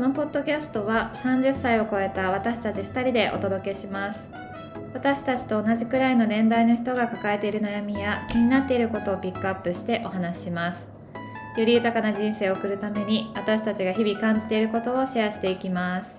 [0.00, 4.20] このポッドキャストは30歳を超えた私たち2人でお届けします。
[4.94, 10.88] 私たちと同じくらいの年代の人が抱えている悩みや気になっていることをピックアップしてお話しします。
[11.58, 16.16] より豊かな人生を送るために私たちが日々感じていることをシェアしていきます。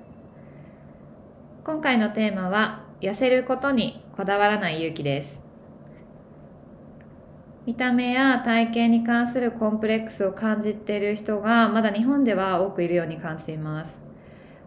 [1.63, 5.39] 今回のテーマは痩せることにこだわらない勇気です。
[7.67, 13.95] 見た目や体型に関するコンプレックスを感じている人がまだ日本では多くいるように感じています。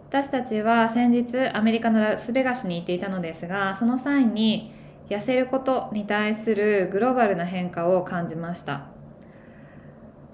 [0.09, 4.73] 私たちは先日アメリカのラスベガスに行っていたのですがその際に
[5.09, 8.87] 痩せることに対するグローバルな変化を感じました。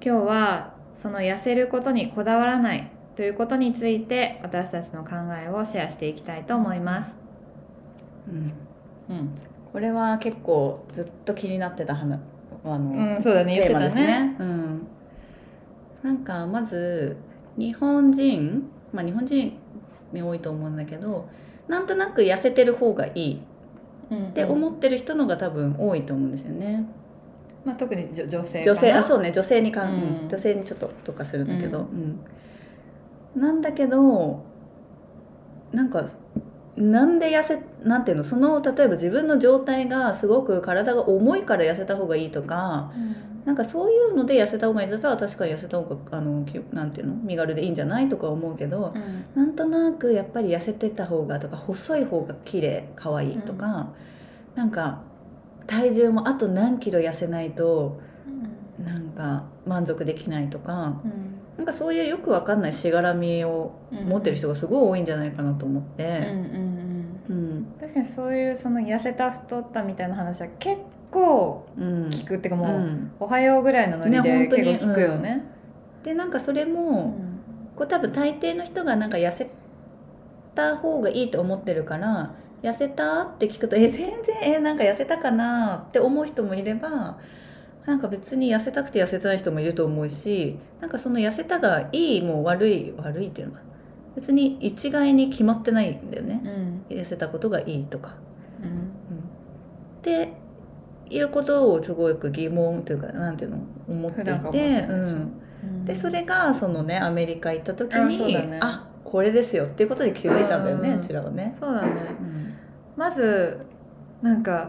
[0.05, 7.11] 今日はその痩せることにこだわらないということについて私たちの考えをシェアしていきたいと思います。
[8.29, 8.53] うん、
[9.17, 9.31] うん、
[9.73, 12.20] これは結構ずっと気になってた話
[12.64, 14.06] あの、うん、そうだねテーマですたね。
[14.06, 14.37] ね。
[14.38, 14.87] うん、
[16.02, 17.17] なんかまず
[17.56, 19.52] 日本人まあ日本人
[20.12, 21.28] に多いと思うんだけど
[21.69, 23.42] なんとなく痩せてる方がいい
[24.11, 26.84] うんって思ってる人のが多分多いと思うんですよね。
[27.64, 30.00] まあ、特に女女性女性あうそうね女性にかん、うん。
[30.22, 31.83] うん女性にちょっと特化するんだけど、う
[33.36, 33.41] うん。
[33.41, 34.42] なんだけど
[35.72, 36.08] なんか
[36.81, 38.25] なんで痩せなんていうの？
[38.25, 42.91] その例えば自分の状態がすごく体が重いから痩せた方がいいとか
[43.45, 47.14] なんかそういうので痩せた方がいいんだったら確かに痩せた方があのきなんていうの？
[47.14, 49.25] 身軽でいいんじゃないとか思うけど、うん。
[49.34, 53.92] なんとなくやっぱり痩せてた方がとか細い方が綺麗可愛いとか、
[54.55, 55.03] なんか
[55.67, 58.01] 体重もあと何キロ痩せないと
[58.83, 61.36] なんか満足できないとかうん。
[61.56, 66.59] なんかそういうよくわかんないしがらみを持ってる人がすごい多いんじゃないかなと思っうんうんて、うんうん
[67.91, 72.06] 確かにそういうその痩せた太ったみたいな話は結構うん。
[72.06, 73.12] 聞くっていうかもう、うん。
[73.19, 75.44] おはようぐらいのノリねで結構聞くよね。
[76.05, 77.41] でなんかそれうも、ん。
[77.74, 79.50] これ多分大抵の人がなんか痩せ
[80.55, 87.18] た方がいいと思ってるから痩せたって聞くとえ全然えなんか痩せたかなって思う人もいれば
[87.86, 93.61] なんか別に痩せたくて痩せてない人もいると思うしなんかその痩せたがいいもう悪い悪いっていうのか
[94.17, 96.43] 別に一概に決まってないんだよね。
[96.91, 96.97] うん。
[96.97, 98.15] 痩せたことがいいとか。
[98.63, 98.67] うん。
[98.67, 98.79] うん。
[98.79, 98.83] っ
[100.03, 100.33] て
[101.11, 104.95] いうことをすごく疑問というかなんていうの思っていて、う
[105.67, 108.61] ん、でそれがそのねアメリカ行った時あにそうだね。
[108.63, 111.57] あこれですよっていうことに気づいたんだよね、ううんちらはね。
[111.59, 111.89] そうだね。
[112.21, 112.55] うん。
[112.97, 113.67] まず
[114.23, 114.69] なんか、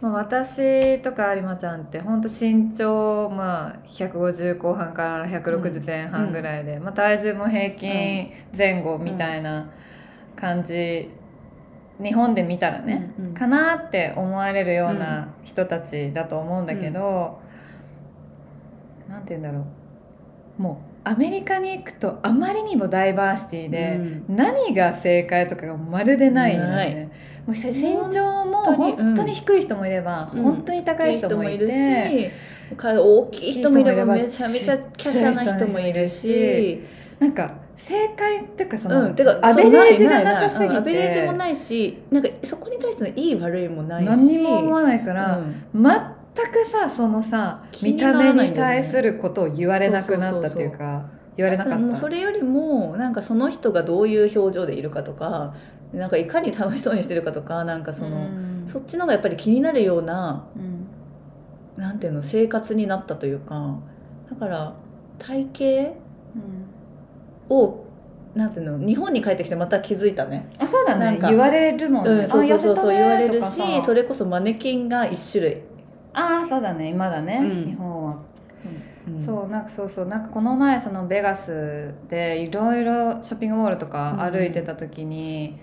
[0.00, 9.70] まあ、私とか有馬ちゃんってほんと身長、まあ、150後半から160前半ぐらいで、まあ、体重も平均前後みたいな
[10.36, 11.10] 感じ、
[12.00, 13.34] 日本で見たらね、うんうん。
[13.34, 17.40] かなって思われるような人たちだと思うんだけど、
[19.08, 19.64] なんて言うんだろ
[20.58, 20.62] う。
[20.62, 23.96] もうアメリカに行くとあまりにもダイバーシティで、
[24.28, 24.36] うん。
[24.36, 27.10] 何が正解とかがまるでないよね。
[27.48, 30.42] もうし身長も本当に低い人もいれば、うん。
[30.42, 32.30] 本当に高い人もいて、るし
[32.76, 36.82] 彼大きい人もいればめちゃめちゃ華奢な人もいるし。
[37.18, 40.76] なんか正解っていうかその、うん、てかアベレージがなさすぎて。
[40.76, 45.64] アベレージもないしなんかそこに対してのいい悪いもないし何にも思わないから、うん。
[45.82, 51.06] 全くさそのさ見た目に対することを言われなくなったっていうか
[51.38, 51.78] 言われなかった。
[51.78, 55.54] もうそれよりもなんかその人がどういう表情でいるかとか
[55.92, 58.62] なんかいかに楽しそうにしてるかとかなんかその、うん。
[58.66, 60.86] そっちの方がやっぱり気になるようなうん。
[61.82, 63.78] なんていうの生活になったというか
[64.28, 64.74] だから
[65.18, 65.48] 体
[65.86, 65.94] 型
[67.48, 67.84] を
[68.34, 75.62] なんていうの日本に帰ってきてまた気づいたね、あそうだなんかね言われるもんね、うん、そうそうそうそう言われるしそれこそマネキンが一種類、
[76.18, 76.88] ああそうだね。
[76.88, 77.64] 今だね、うん。
[77.64, 78.18] 日本は。
[79.06, 79.24] うん。
[79.24, 80.06] そうなんかそうそう。
[80.06, 85.60] なんかこの前そのベガスでいろいろショッピングモールとか歩いてた時に、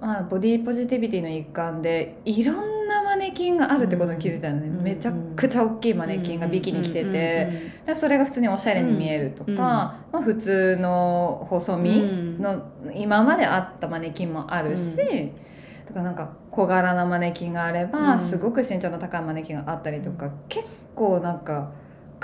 [0.00, 4.82] まあ、ボディポジティビティの一環でいろんなマネキンがあるってことに気づいたのね、うん。
[4.82, 9.56] めちゃくちゃ大きいマネキンがビキに来てて、でそれが普通におしゃれに見えるとか、うん。
[9.56, 11.82] まあ、普通の細うん。
[11.82, 12.62] 身の
[12.94, 15.32] 今まであったマネキンもあるし、
[15.88, 18.28] とかなんか小柄なマネキンがあれば、うん。
[18.28, 21.72] すごく身長の高いマネキンがあったりとか結構なんか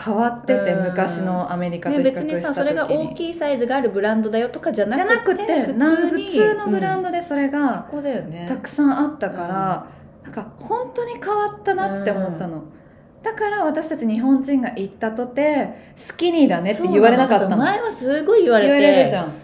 [0.02, 0.85] 変わってて、うん。
[0.85, 2.55] 昔のアメリカとね、比較別にした時に。
[2.55, 5.02] さそれが大きいサイズがあるブランドだよとかじゃなく
[5.35, 7.50] てなくてなん普通のブランド、ドでそれうん。
[7.50, 8.46] そがこだよね。
[8.49, 9.87] たくさんあったから、
[10.25, 12.64] なんか本当に変わったなって思ったの。
[13.23, 17.56] だから私たち日本人が行ったとてスキニーだねって言われなかったの。
[17.56, 19.44] 前はすごい言われ言わてれるじゃん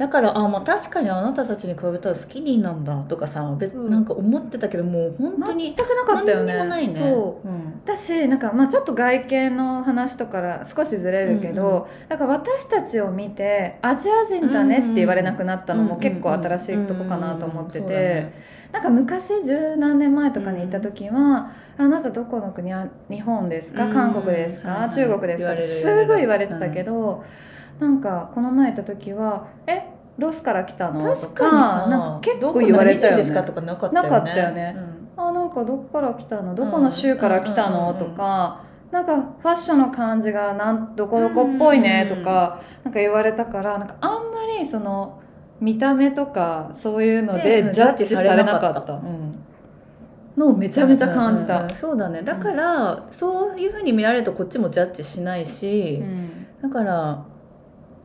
[0.00, 6.54] だからあまあ確かにあなたたちに比べたらスキニーなんだとかさ別そうなんか思ってたけどもう本当に全くなかったよね。
[6.54, 7.00] 何にもないね。
[7.12, 7.46] そう。
[7.46, 7.80] うん。
[7.84, 18.32] 私なんかまあちょっと外見の話とから少しずれるけど、うんうんなんか私たちを見てアジア人だねって言われなくなったのも結構新しいとこかなと思っててね。
[18.72, 23.84] なんか昔十何年前とかに行った時は「あなたどこの国は日本ですか？
[23.84, 23.92] うん。
[23.92, 27.22] 韓国ですか、中国ですか?」すごい言われてたけど、
[27.80, 29.88] なんかこの前行った時は「え
[30.18, 33.22] ロスから来たの?」と確かなんかさ結構言われたよね。
[33.22, 34.10] どこ何人ですかとかなかったよね。
[34.10, 34.76] なかったよね。
[35.16, 36.54] あなんかどこから来たの？
[36.54, 38.10] どこの州から来たの、うんうんうんうん。
[38.10, 38.60] とか
[38.90, 42.06] なんかファッションの感じがなんどこどこっぽいね？
[42.08, 44.18] とか、なんか言われたからなんかあんま
[44.60, 45.20] りその
[45.60, 48.92] 見た目とかそういうのででジャッジされなかった。
[48.92, 49.36] うん。
[50.36, 51.56] のをめちゃめちゃ感じた。
[51.56, 51.74] うんうんうん。
[51.74, 52.22] そうだね。
[52.22, 56.46] だから、そういうふうに見られるとこっちもジャッジしないし、うん。
[56.62, 57.24] だから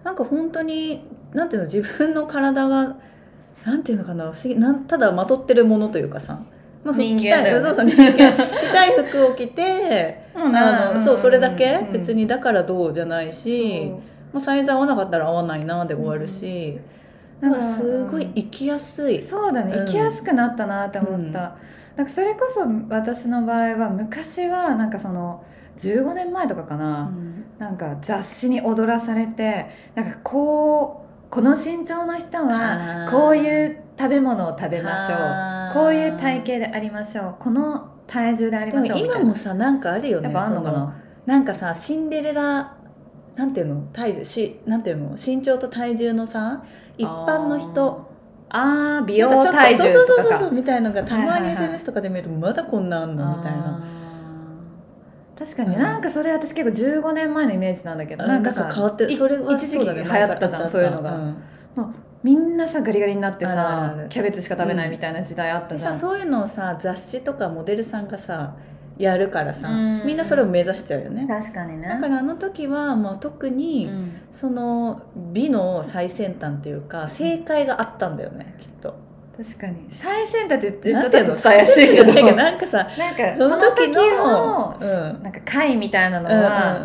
[0.06, 1.04] なんか本当に
[1.34, 2.96] なんていうの自分の体が
[3.66, 6.40] なんていうのかな不思議なんただまとってるものというかさ、
[6.86, 8.32] まあ、着たいそうそう 人間。
[8.32, 13.92] 着たい服を着てあのそうそれだけ別ににだからどうじゃないし、
[14.32, 16.96] まあ、サイズ合わなかったら合わないなで終わるし、うん
[17.42, 19.22] だからすごい生きやすい。
[19.22, 19.86] そうだねうん。
[19.86, 21.32] 生きやすくなったなって思った、うん。
[21.32, 25.44] なんかそれこそ私の場合は昔はなんかその
[25.78, 27.12] 15年前とかかな、
[27.58, 35.74] なんか雑誌に踊らされてなんかこうこの身長の人はこういう食べ物を食べましょう。
[35.74, 37.36] こういう体型でありましょう。
[37.40, 38.98] この体重でありましょう。
[38.98, 39.16] みたいな。
[39.18, 42.76] 今もさなんかあるよねやっぱあんのかそななんかさシンデレラ
[43.36, 43.82] なんていうの？
[43.92, 45.12] 体重しなんていうの？
[45.18, 46.64] 身長と体重のさ
[46.98, 48.14] 一般の人。
[48.50, 49.06] あー。
[49.06, 53.38] 美容体重そうそうそうそうとかかそうみたいのがたまに SNS とかで見るとまだこんなあんの？
[53.38, 53.95] みたいな。
[55.38, 55.82] 確かにうん。
[55.82, 61.44] なんかそれ私結構15年前のイメージなんだけど、なんかさ変わっていそれは一時期流行ったじゃんそういうのが、ん。
[62.24, 68.56] みんなさガリガリになってさキャベツしか食べないみたいな時代あったじゃん、そういうのをさ雑誌とかモデルさんがさ
[68.98, 70.06] やるからさうん。
[70.06, 71.28] みんなそれを目指しちゃうよね。
[71.28, 71.88] 確かにね。
[71.88, 74.12] だからあの時はもう特に、うん。
[74.32, 75.02] その
[75.34, 79.05] 美の最先端っていうか正解があったんだよねきっと。
[79.38, 79.76] 確かに。
[79.92, 82.36] 最先端って言っちゃった怪しいけど。
[82.36, 85.24] なんかさ なんかその時ののうん。
[85.24, 86.78] なんか会みたいなのうんは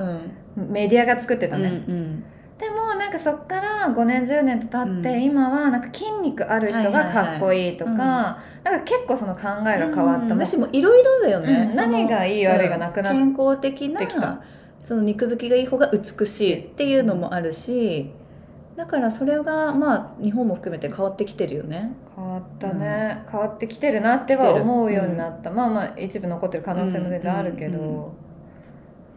[0.56, 0.72] うん。
[0.72, 2.24] メディアが作ってたうんね、うん。
[2.58, 5.22] でもなんかそっから5年10年と経って、うん。
[5.22, 10.44] 今はなんか筋肉ある人がかっこいいとか、なんか結構その考えが変わった、うん。
[10.44, 11.76] 私もいろいろだよね、うん。
[11.76, 14.40] 何がいい悪いがなくなっ健康的てきたな
[14.84, 18.10] その肉付きがいい方が美しいっていうのもあるし
[18.80, 21.92] だからそれがまあ日本も含めて変わってきてるよね。
[22.16, 27.78] 変わったね、変わってきてるなっては思うようになった、まあまあ一部残ってる可能性も全然あるけど、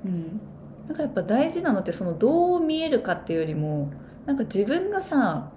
[0.04, 0.42] うんうんうん、
[0.90, 3.90] なんかやっぱ大事なのってそのどう見えるかっていうよりも
[4.26, 5.50] なんか自分がさ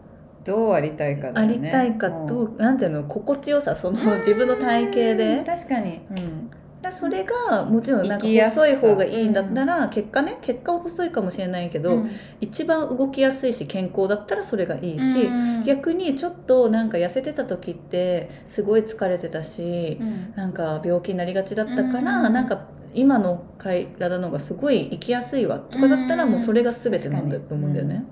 [0.45, 2.27] どうありたいかだありたいかうん。
[2.29, 5.43] どうなんていうの心地よさその自分の体型うんで。
[5.45, 6.01] 確かに。
[6.13, 6.51] うん
[6.91, 12.11] だそれがもちろんなんか細い方がいいんだったら、結果ね結果は細いかもしれないけど、うん。
[12.41, 15.63] 一番動きやすいし健康だったらそれがいいし、うん。
[15.65, 20.33] 逆にちょっとなんか痩せてた時ってすごい疲れてたし、うん。
[20.37, 22.33] なんか病気になりがちだったから、うん。
[22.33, 26.31] なんか今の体の方がすごい生きやすいわとかだったらうん。
[26.31, 28.05] もうそれが全てなんだと思うんだよね。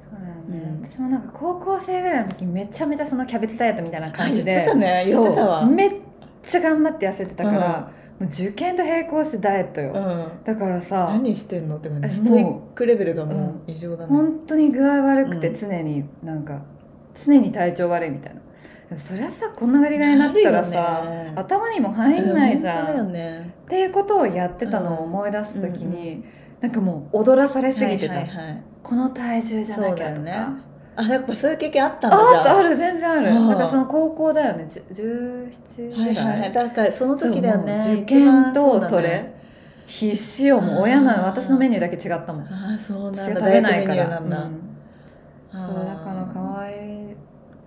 [0.00, 0.88] そうだよね、うん。
[0.88, 4.52] 私もなんか高校生ぐらいの時めちゃめちゃそのキャベツダイエットみたいなあ感じで。
[4.52, 5.66] 言ってたね言ってたわ。
[5.66, 5.92] めっ
[6.42, 10.44] ちゃ頑張って痩せてたから、もう受験と並行してダイエットよ、うん。
[10.44, 11.76] だからさ何してんの？
[11.76, 14.10] って感じえストイックレベルがももう異常だね。
[14.10, 15.60] 本当に具合悪くてうん。
[15.60, 16.62] 常になんか
[17.14, 18.98] 常に体調悪いみたいな。
[18.98, 23.54] そりゃさこんなガリガリになったらさ、ね頭にも入んないじゃん、うんね。
[23.66, 26.24] っていうことをやってたのを思い出す時に、
[26.60, 30.32] なんかもう踊らされすぎてた、はいはいはいこの体重じゃなきゃとそうだよね。
[30.32, 30.56] か
[31.00, 32.58] あやっぱそういう経験あったんだあじゃあ。
[32.58, 33.30] ある全然ある。
[33.30, 34.66] ああだからその高校だよね。
[34.68, 35.48] じゅ
[35.80, 36.52] 17ぐらい、はいはいはい。
[36.52, 37.78] だからその時だよね。
[37.94, 39.32] 受験とそれ。
[39.86, 42.42] 必死よもう親なの私のメニューだけ違ったもん。
[42.42, 43.24] ああそうなんだ。
[43.26, 44.18] 食べないから。
[44.18, 44.42] んだ。
[44.42, 44.68] うん。
[45.50, 47.16] そうだからかわい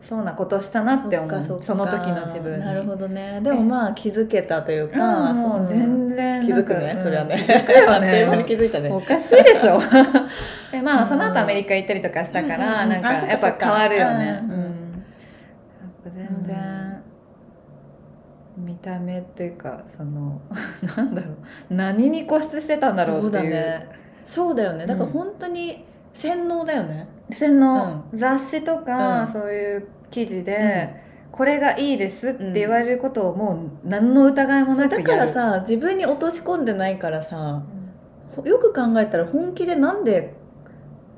[0.02, 1.64] そうなことしたなって思う。
[1.64, 2.66] その時の自分に。
[2.66, 3.40] なるほどね。
[3.42, 7.36] でもまあ気づけたといううんか、もう全然気づくなんかねそれはね。
[7.38, 8.90] うん気づくよ あっという間にね気づいたね。
[8.90, 9.80] おかしいでしょ
[10.72, 11.10] でまあうん。
[11.10, 14.40] その後アメリカ行ったりとかしたから、なんかやっぱ変わるよね。
[14.44, 14.52] うん。
[14.52, 14.60] うん。
[14.62, 17.04] やっぱ全然、
[18.58, 20.42] 見た目っていうかその
[20.98, 21.36] なんだろう。
[21.70, 23.44] 何に固執してたんだろうっていう。
[23.44, 23.90] そうだね。
[24.24, 24.86] そうだよね。
[24.86, 25.12] だからうん。
[25.12, 27.08] 本当に洗脳だよね。
[27.32, 29.32] その雑誌とか、うん。
[29.32, 31.02] そういう記事で、
[31.32, 37.64] これがいいですって言われることをもう何の疑いもなくだからさ自分に落とし込んでないからさ
[38.44, 40.34] よく考えたら本気でなんで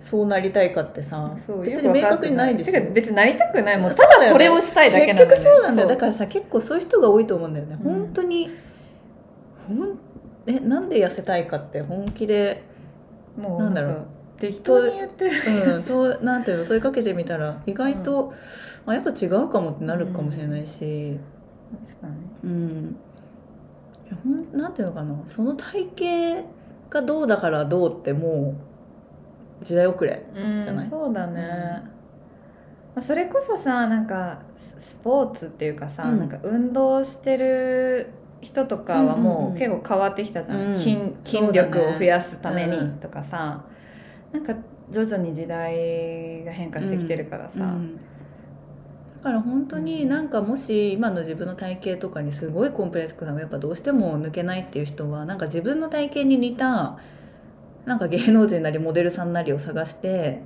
[0.03, 1.33] そうなりたいかってさ
[1.63, 2.91] 別に明確にないでしょ。
[2.91, 3.79] 別になりたくない。
[3.79, 5.23] もんただそれをしたいだけなんね。
[5.25, 5.87] 結局そうなんだよ。
[5.87, 7.93] だからさ結構そういう人が多いと思うんだよね、うん。
[8.03, 8.51] 本当に
[9.67, 9.97] ほん
[10.45, 12.63] えなんで痩せたいかって本気で
[13.37, 13.93] もうなんだろう。
[13.95, 14.03] か
[14.39, 15.75] 適当に言ってる。
[15.75, 18.33] うんと なんていうの問いかけてみたら意外と、
[18.85, 21.17] あやっぱ違うかもってなるかもしれないし。
[21.87, 22.07] 確か
[22.43, 22.51] に。
[22.51, 22.95] うん、
[24.05, 25.15] いやほんなんていうのかな。
[25.25, 26.47] その体型
[26.89, 28.72] がどうだからどうってもう
[29.61, 30.89] 時代遅れうんじゃない？
[30.89, 31.41] そうだね、
[32.95, 34.39] まあ、それこそさなんか
[34.81, 36.19] ススポーツっていうかさ、うん。
[36.19, 38.09] なんか運動してる
[38.41, 40.77] 人とかはうんうんうんもう結構変わってきたじゃん、うん。
[40.77, 42.91] 筋筋力を増やすためにうん。
[42.99, 43.63] とかさ、
[44.33, 44.55] なんか
[44.91, 47.95] 徐々に時代が変化してきてるからさ、うん。
[49.15, 56.97] だから本当になんかもし今の自分の体型とかにすごいコンプレックスがやっぱどうしても抜けないっていう人はなんか自分の体型に似た
[57.85, 60.41] なんか芸能人なりモデルさんなりを探して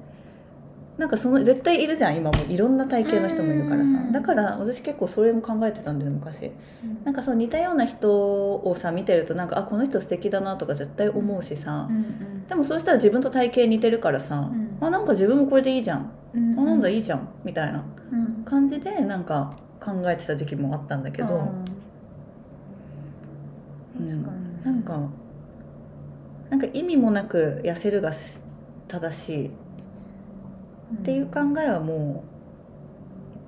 [0.98, 2.44] なんかその絶対いるじゃん今も。
[2.50, 3.84] いろんな体型の人もいるからさ。
[3.84, 6.50] うんだから私結構それも考えてたんだよね昔。
[7.04, 11.88] なんかそう似たような人をさ見てるとなんかあこの人素敵だなとか絶対思うしさ。
[11.90, 12.48] うんうん。
[12.48, 14.78] でもそうしたら自分と体型似てるからさ、ん。
[14.82, 18.44] あなんか自分もこれでいいじゃん、うんあなんだいいじゃんみたいなうん。
[18.44, 21.36] 感じでなんか考えてた時期もあったんだけど、
[24.00, 24.26] うん
[24.64, 25.00] なんか
[26.50, 28.12] なんか意味もなく痩せるが
[28.88, 29.48] 正しい。
[29.48, 32.24] っていう考えはも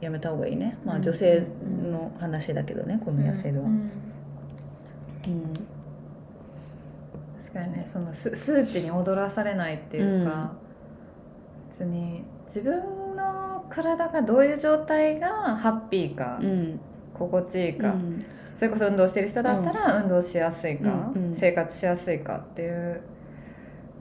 [0.01, 0.77] うやめた方がいいね。
[0.85, 1.01] まあうん。
[1.01, 1.47] 女性
[1.89, 3.67] の話だけどねこの痩せるは。
[3.67, 3.73] うん。
[3.73, 3.89] うん
[7.37, 10.51] 確かにねその数数値に踊らされないっていうか、
[11.79, 16.79] 別に自分の体がどういう状態がハッピーか、うん
[17.19, 18.25] 心地いいか、うん。
[18.57, 21.35] それこそ運動してる人だったら運動しやすいか、うんうん。
[21.35, 23.01] 生活しやすいかっていう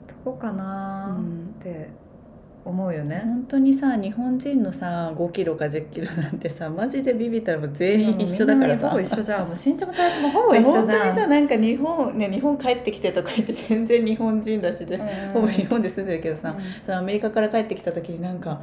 [0.07, 1.89] とこかうなっんて
[2.65, 3.21] 思うよね。
[3.25, 8.89] 本当にさ日本人のさ5キロか1 0キロなんてさマジでビビったらもう全員一緒だからさ。
[8.89, 9.47] ほぼ一緒じゃん。
[9.47, 11.15] もう身長も体重もほぼ一緒本当にじゃん。
[11.15, 16.63] さなんか日本ね日本帰ってきてとか言って全然日本人だしで、うんほぼ日本で住んでるけどさ、うん。
[16.85, 18.61] そのアメリカから帰ってきた時になんか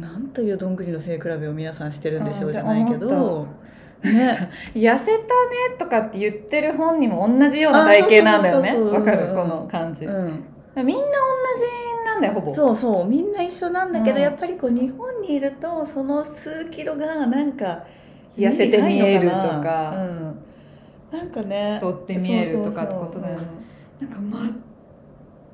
[0.00, 3.48] なんというどんぐりの背比べを皆さんしてるんでしょうじゃないけど
[4.02, 5.26] ね 痩せたね
[5.78, 8.74] とかって言ってる本にも同じような体型なんだよね。
[8.74, 10.44] わかるこの感じ、うん。
[10.76, 11.06] みんな同
[11.58, 12.54] じなんだよほぼ。
[12.54, 14.22] そうそうみんな一緒なんだけど、うん。
[14.22, 17.84] やっぱりこう日本にいるとその数キロがなんか
[18.36, 19.94] 痩せて見えるとか。
[21.12, 21.74] うん、なんかね。
[21.74, 23.42] 太って見えるとかってことだよね。
[24.00, 24.16] なんか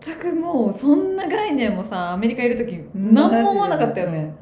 [0.06, 3.14] 全くもうそんな概念もさアメリカいる時うん。
[3.14, 4.32] 何も思わなかったよね、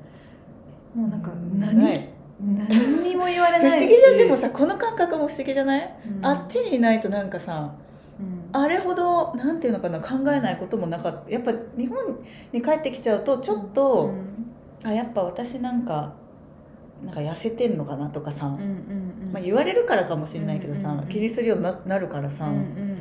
[0.94, 3.84] もうなんか何,、何にも言われ不ないし。
[3.84, 4.16] 思議じゃん。
[4.16, 6.26] でもさこの感覚も不思議じゃない、うん。
[6.26, 7.74] あっちにいないとなんかさ
[8.18, 8.60] うん。
[8.60, 11.30] あれほどなんていうのかな考えないこともなかった。
[11.30, 11.98] やっぱ日本
[12.52, 14.10] に帰ってきちゃうとちょっと、
[14.82, 16.14] あやっぱ私なんか
[17.04, 19.30] なんか痩せてんのかなとかさ、うんうんうん。
[19.32, 21.08] まあ、言われるからかもしれないけどさ、うんうんうん。
[21.08, 22.94] 気にするようにななるからさ、うんうん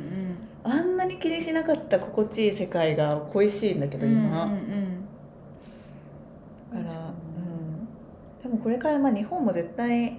[0.66, 5.04] あんなに気にしなかった心地いい世界が恋しいんだけどうん今、うんうん。
[6.86, 7.03] だから、
[8.54, 10.18] もこれからまあ日本も絶対、ま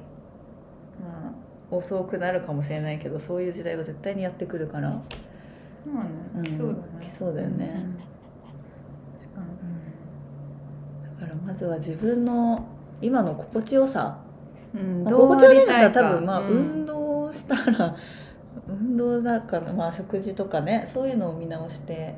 [1.72, 6.82] あ、遅くなるかもしれないけどそういう時代は絶対にやってくるから、うん来そうだね。
[7.00, 7.66] 来そうだよね。
[7.66, 7.76] ん確
[9.34, 11.20] かに。
[11.20, 12.66] だからまずは自分の
[13.02, 14.20] 今の心地よさ、
[14.74, 17.96] うんまあ、心地悪いんだったら多分まあ運動したら、
[18.68, 22.16] 運動だからまあ食事とかねそういうのを見直して。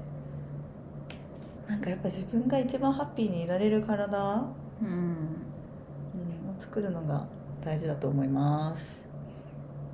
[1.67, 4.41] なんかやっぱ自分が一番ハッピーにいられる体、
[4.81, 5.36] うん
[6.59, 7.25] 作るのが
[7.63, 9.05] 大事だと思います。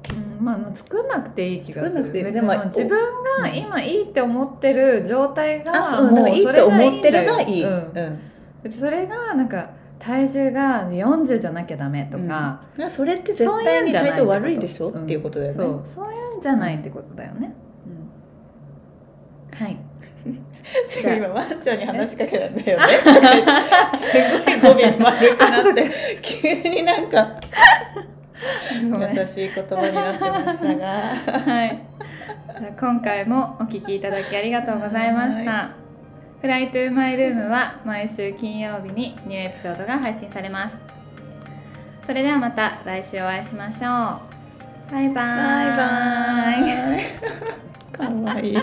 [0.10, 1.96] うんまあ、作んなくていい気がする。
[1.96, 2.26] 作んなくていい。
[2.26, 7.64] 自分が今いいって思ってる状態がう、だからいいって思ってればいい。
[7.64, 7.68] う。
[7.68, 8.04] うん。
[8.04, 8.20] ん、
[8.64, 15.58] 別にそれがなんか体重が40じゃなきゃダメとか、いやそれって絶対に体調悪いでしょっていうことだよね。
[15.58, 17.54] そうそういうんじゃないってことだよね、
[19.54, 19.78] はい
[20.88, 22.86] すごい今ワンちゃんに話しかけたんだよね。
[23.98, 25.90] すごい語尾丸くなって
[26.22, 27.40] 急になんか
[28.82, 30.88] 優しい言葉になってましたが。
[31.52, 31.80] はい。
[32.80, 35.72] 今回もお聞きいただきありがとうございました。
[36.42, 40.76] フライトゥーマイルームは毎週金曜日にニューエピソードが配信されます。
[42.06, 44.92] それではまた来週お会いしましょう。
[44.92, 45.78] バイバーイ。
[45.78, 47.06] バイバイ。
[47.92, 48.58] かわいい。